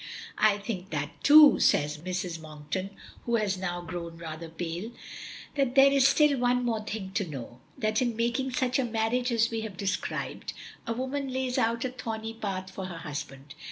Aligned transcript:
"I 0.39 0.57
think 0.57 0.89
that 0.89 1.23
too," 1.23 1.59
says 1.59 1.99
Mrs. 1.99 2.41
Monkton, 2.41 2.89
who 3.27 3.35
has 3.35 3.55
now 3.59 3.81
grown 3.81 4.17
rather 4.17 4.49
pale. 4.49 4.91
"But 5.55 5.75
there 5.75 5.91
is 5.91 6.07
still 6.07 6.39
one 6.39 6.65
more 6.65 6.83
thing 6.83 7.11
to 7.11 7.27
know 7.27 7.61
that 7.77 8.01
in 8.01 8.15
making 8.15 8.53
such 8.53 8.79
a 8.79 8.83
marriage 8.83 9.31
as 9.31 9.51
we 9.51 9.61
have 9.61 9.77
described, 9.77 10.53
a 10.87 10.93
woman 10.93 11.31
lays 11.31 11.59
out 11.59 11.85
a 11.85 11.89
thorny 11.91 12.33
path 12.33 12.71
for 12.71 12.87
her 12.87 12.97
husband. 12.97 13.53